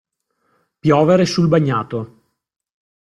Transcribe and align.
Piovere 0.79 1.25
sul 1.27 1.47
bagnato. 1.47 2.21